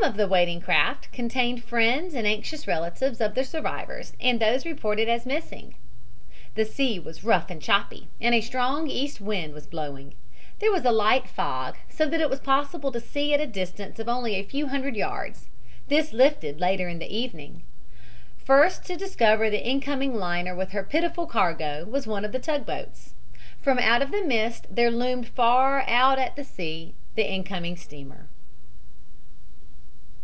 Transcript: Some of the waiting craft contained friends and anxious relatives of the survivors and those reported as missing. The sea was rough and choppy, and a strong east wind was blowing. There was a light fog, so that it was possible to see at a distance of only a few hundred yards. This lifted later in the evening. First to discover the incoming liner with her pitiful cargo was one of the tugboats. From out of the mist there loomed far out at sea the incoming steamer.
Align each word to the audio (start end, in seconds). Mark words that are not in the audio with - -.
Some 0.00 0.04
of 0.08 0.16
the 0.16 0.28
waiting 0.28 0.60
craft 0.60 1.10
contained 1.12 1.64
friends 1.64 2.14
and 2.14 2.24
anxious 2.26 2.68
relatives 2.68 3.20
of 3.20 3.34
the 3.34 3.42
survivors 3.44 4.12
and 4.20 4.38
those 4.38 4.64
reported 4.64 5.08
as 5.08 5.26
missing. 5.26 5.74
The 6.54 6.64
sea 6.64 7.00
was 7.00 7.24
rough 7.24 7.50
and 7.50 7.60
choppy, 7.60 8.06
and 8.20 8.32
a 8.32 8.40
strong 8.40 8.86
east 8.88 9.20
wind 9.20 9.52
was 9.52 9.66
blowing. 9.66 10.14
There 10.60 10.70
was 10.72 10.84
a 10.84 10.92
light 10.92 11.28
fog, 11.28 11.76
so 11.88 12.06
that 12.08 12.20
it 12.20 12.30
was 12.30 12.38
possible 12.40 12.90
to 12.92 13.00
see 13.00 13.34
at 13.34 13.40
a 13.40 13.46
distance 13.46 13.98
of 13.98 14.08
only 14.08 14.34
a 14.36 14.44
few 14.44 14.68
hundred 14.68 14.94
yards. 14.96 15.48
This 15.88 16.12
lifted 16.12 16.60
later 16.60 16.86
in 16.88 17.00
the 17.00 17.12
evening. 17.12 17.64
First 18.36 18.84
to 18.86 18.94
discover 18.96 19.50
the 19.50 19.66
incoming 19.66 20.14
liner 20.14 20.54
with 20.54 20.70
her 20.70 20.84
pitiful 20.84 21.26
cargo 21.26 21.84
was 21.86 22.06
one 22.06 22.24
of 22.24 22.30
the 22.32 22.38
tugboats. 22.40 23.14
From 23.60 23.78
out 23.80 24.00
of 24.02 24.12
the 24.12 24.22
mist 24.24 24.66
there 24.70 24.92
loomed 24.92 25.26
far 25.28 25.82
out 25.88 26.18
at 26.20 26.44
sea 26.46 26.94
the 27.16 27.28
incoming 27.28 27.76
steamer. 27.76 28.28